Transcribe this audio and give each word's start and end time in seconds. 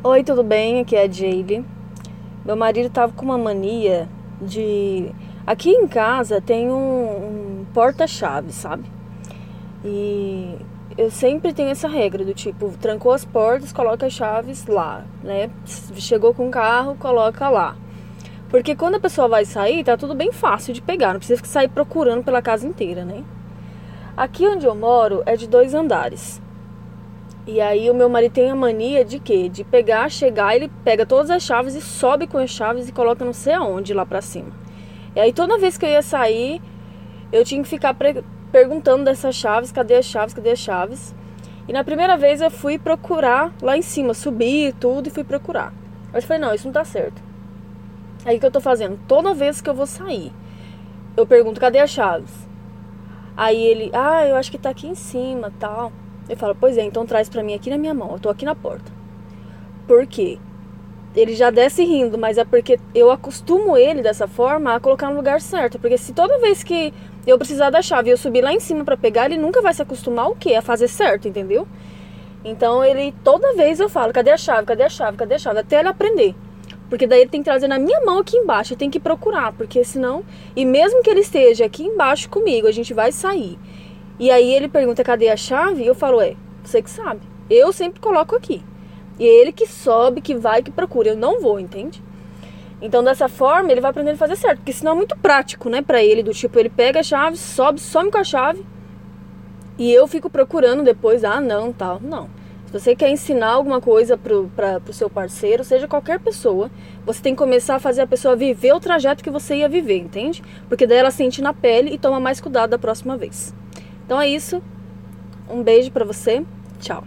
Oi, 0.00 0.22
tudo 0.22 0.44
bem? 0.44 0.78
Aqui 0.78 0.94
é 0.94 1.02
a 1.02 1.10
Jaylee. 1.10 1.64
Meu 2.44 2.54
marido 2.54 2.88
tava 2.88 3.12
com 3.12 3.24
uma 3.24 3.36
mania 3.36 4.08
de. 4.40 5.10
Aqui 5.44 5.70
em 5.70 5.88
casa 5.88 6.40
tem 6.40 6.70
um, 6.70 7.62
um 7.62 7.66
porta-chave, 7.74 8.52
sabe? 8.52 8.84
E 9.84 10.54
eu 10.96 11.10
sempre 11.10 11.52
tenho 11.52 11.70
essa 11.70 11.88
regra 11.88 12.24
do 12.24 12.32
tipo, 12.32 12.72
trancou 12.80 13.10
as 13.10 13.24
portas, 13.24 13.72
coloca 13.72 14.06
as 14.06 14.12
chaves 14.12 14.68
lá, 14.68 15.04
né? 15.20 15.50
Chegou 15.96 16.32
com 16.32 16.46
o 16.46 16.50
carro, 16.50 16.94
coloca 16.94 17.48
lá. 17.48 17.76
Porque 18.48 18.76
quando 18.76 18.94
a 18.94 19.00
pessoa 19.00 19.26
vai 19.26 19.44
sair, 19.44 19.82
tá 19.82 19.96
tudo 19.96 20.14
bem 20.14 20.30
fácil 20.30 20.72
de 20.72 20.80
pegar, 20.80 21.12
não 21.12 21.18
precisa 21.18 21.44
sair 21.44 21.68
procurando 21.68 22.22
pela 22.22 22.40
casa 22.40 22.68
inteira, 22.68 23.04
né? 23.04 23.24
Aqui 24.16 24.46
onde 24.46 24.64
eu 24.64 24.76
moro 24.76 25.24
é 25.26 25.34
de 25.34 25.48
dois 25.48 25.74
andares. 25.74 26.40
E 27.50 27.62
aí 27.62 27.90
o 27.90 27.94
meu 27.94 28.10
marido 28.10 28.32
tem 28.32 28.50
a 28.50 28.54
mania 28.54 29.02
de 29.02 29.18
quê? 29.18 29.48
De 29.48 29.64
pegar, 29.64 30.10
chegar, 30.10 30.54
ele 30.54 30.70
pega 30.84 31.06
todas 31.06 31.30
as 31.30 31.42
chaves 31.42 31.74
e 31.74 31.80
sobe 31.80 32.26
com 32.26 32.36
as 32.36 32.50
chaves 32.50 32.90
e 32.90 32.92
coloca 32.92 33.24
não 33.24 33.32
sei 33.32 33.54
aonde 33.54 33.94
lá 33.94 34.04
pra 34.04 34.20
cima. 34.20 34.50
E 35.16 35.20
aí 35.20 35.32
toda 35.32 35.56
vez 35.56 35.78
que 35.78 35.86
eu 35.86 35.88
ia 35.88 36.02
sair, 36.02 36.60
eu 37.32 37.42
tinha 37.46 37.62
que 37.62 37.68
ficar 37.68 37.96
perguntando 38.52 39.02
dessas 39.02 39.34
chaves, 39.34 39.72
cadê 39.72 39.94
as 39.94 40.04
chaves, 40.04 40.34
cadê 40.34 40.50
as 40.50 40.58
chaves? 40.58 41.14
E 41.66 41.72
na 41.72 41.82
primeira 41.82 42.18
vez 42.18 42.42
eu 42.42 42.50
fui 42.50 42.78
procurar 42.78 43.50
lá 43.62 43.78
em 43.78 43.82
cima, 43.82 44.12
subi 44.12 44.74
tudo 44.78 45.06
e 45.06 45.10
fui 45.10 45.24
procurar. 45.24 45.72
Eu 46.12 46.20
falei, 46.20 46.42
não, 46.42 46.54
isso 46.54 46.66
não 46.66 46.72
tá 46.74 46.84
certo. 46.84 47.22
Aí 48.26 48.36
o 48.36 48.40
que 48.40 48.44
eu 48.44 48.50
tô 48.50 48.60
fazendo? 48.60 49.00
Toda 49.08 49.32
vez 49.32 49.62
que 49.62 49.70
eu 49.70 49.74
vou 49.74 49.86
sair, 49.86 50.30
eu 51.16 51.26
pergunto, 51.26 51.58
cadê 51.58 51.78
as 51.78 51.88
chaves? 51.88 52.46
Aí 53.34 53.58
ele, 53.58 53.90
ah, 53.94 54.26
eu 54.26 54.36
acho 54.36 54.50
que 54.50 54.58
tá 54.58 54.68
aqui 54.68 54.86
em 54.86 54.94
cima, 54.94 55.50
tal. 55.58 55.90
Eu 56.28 56.36
falo, 56.36 56.54
pois 56.58 56.76
é, 56.76 56.82
então 56.82 57.06
traz 57.06 57.28
pra 57.28 57.42
mim 57.42 57.54
aqui 57.54 57.70
na 57.70 57.78
minha 57.78 57.94
mão, 57.94 58.12
eu 58.12 58.18
tô 58.18 58.28
aqui 58.28 58.44
na 58.44 58.54
porta. 58.54 58.92
Por 59.86 60.06
quê? 60.06 60.38
Ele 61.16 61.34
já 61.34 61.50
desce 61.50 61.82
rindo, 61.84 62.18
mas 62.18 62.36
é 62.36 62.44
porque 62.44 62.78
eu 62.94 63.10
acostumo 63.10 63.76
ele 63.76 64.02
dessa 64.02 64.28
forma 64.28 64.74
a 64.74 64.80
colocar 64.80 65.08
no 65.10 65.16
lugar 65.16 65.40
certo. 65.40 65.78
Porque 65.78 65.96
se 65.96 66.12
toda 66.12 66.38
vez 66.38 66.62
que 66.62 66.92
eu 67.26 67.38
precisar 67.38 67.70
da 67.70 67.80
chave 67.80 68.10
e 68.10 68.12
eu 68.12 68.16
subir 68.16 68.42
lá 68.42 68.52
em 68.52 68.60
cima 68.60 68.84
para 68.84 68.96
pegar, 68.96 69.24
ele 69.24 69.38
nunca 69.38 69.62
vai 69.62 69.72
se 69.72 69.82
acostumar 69.82 70.28
o 70.28 70.36
quê? 70.36 70.54
A 70.54 70.62
fazer 70.62 70.86
certo, 70.86 71.26
entendeu? 71.26 71.66
Então 72.44 72.84
ele, 72.84 73.12
toda 73.24 73.54
vez 73.54 73.80
eu 73.80 73.88
falo, 73.88 74.12
cadê 74.12 74.30
a 74.30 74.36
chave, 74.36 74.66
cadê 74.66 74.84
a 74.84 74.88
chave, 74.88 75.16
cadê 75.16 75.34
a 75.34 75.38
chave? 75.38 75.58
Até 75.58 75.80
ele 75.80 75.88
aprender. 75.88 76.34
Porque 76.88 77.06
daí 77.06 77.22
ele 77.22 77.30
tem 77.30 77.40
que 77.40 77.50
trazer 77.50 77.68
na 77.68 77.78
minha 77.78 78.00
mão 78.02 78.18
aqui 78.18 78.36
embaixo, 78.36 78.76
tem 78.76 78.88
que 78.88 79.00
procurar, 79.00 79.52
porque 79.52 79.82
senão. 79.84 80.24
E 80.54 80.64
mesmo 80.64 81.02
que 81.02 81.10
ele 81.10 81.20
esteja 81.20 81.64
aqui 81.64 81.84
embaixo 81.84 82.28
comigo, 82.30 82.66
a 82.66 82.72
gente 82.72 82.94
vai 82.94 83.12
sair. 83.12 83.58
E 84.18 84.30
aí 84.30 84.52
ele 84.52 84.68
pergunta 84.68 85.04
cadê 85.04 85.28
a 85.28 85.36
chave? 85.36 85.82
E 85.82 85.86
eu 85.86 85.94
falo, 85.94 86.20
é, 86.20 86.34
você 86.62 86.82
que 86.82 86.90
sabe. 86.90 87.20
Eu 87.48 87.72
sempre 87.72 88.00
coloco 88.00 88.34
aqui. 88.34 88.62
E 89.18 89.26
é 89.26 89.40
ele 89.40 89.52
que 89.52 89.66
sobe, 89.66 90.20
que 90.20 90.34
vai, 90.34 90.62
que 90.62 90.70
procura. 90.70 91.10
Eu 91.10 91.16
não 91.16 91.40
vou, 91.40 91.58
entende? 91.58 92.02
Então 92.80 93.02
dessa 93.02 93.28
forma 93.28 93.72
ele 93.72 93.80
vai 93.80 93.90
aprendendo 93.90 94.14
a 94.14 94.18
fazer 94.18 94.36
certo. 94.36 94.58
Porque 94.58 94.72
senão 94.72 94.92
é 94.92 94.94
muito 94.96 95.16
prático, 95.16 95.68
né, 95.68 95.82
pra 95.82 96.02
ele. 96.02 96.22
Do 96.22 96.32
tipo, 96.32 96.58
ele 96.58 96.68
pega 96.68 97.00
a 97.00 97.02
chave, 97.02 97.36
sobe, 97.36 97.80
some 97.80 98.10
com 98.10 98.18
a 98.18 98.24
chave. 98.24 98.64
E 99.78 99.92
eu 99.92 100.06
fico 100.08 100.28
procurando 100.28 100.82
depois, 100.82 101.24
ah, 101.24 101.40
não, 101.40 101.72
tal. 101.72 102.00
Não. 102.00 102.28
Se 102.66 102.72
você 102.72 102.94
quer 102.94 103.08
ensinar 103.08 103.52
alguma 103.52 103.80
coisa 103.80 104.18
pro, 104.18 104.50
pra, 104.54 104.78
pro 104.78 104.92
seu 104.92 105.08
parceiro, 105.08 105.64
seja 105.64 105.88
qualquer 105.88 106.20
pessoa, 106.20 106.70
você 107.06 107.22
tem 107.22 107.32
que 107.32 107.38
começar 107.38 107.76
a 107.76 107.80
fazer 107.80 108.02
a 108.02 108.06
pessoa 108.06 108.36
viver 108.36 108.74
o 108.74 108.80
trajeto 108.80 109.24
que 109.24 109.30
você 109.30 109.56
ia 109.56 109.68
viver, 109.70 109.96
entende? 109.96 110.42
Porque 110.68 110.86
daí 110.86 110.98
ela 110.98 111.10
sente 111.10 111.40
na 111.40 111.54
pele 111.54 111.94
e 111.94 111.98
toma 111.98 112.20
mais 112.20 112.40
cuidado 112.40 112.70
da 112.70 112.78
próxima 112.78 113.16
vez. 113.16 113.54
Então 114.08 114.18
é 114.18 114.26
isso. 114.26 114.62
Um 115.50 115.62
beijo 115.62 115.90
para 115.90 116.02
você. 116.02 116.42
Tchau. 116.80 117.04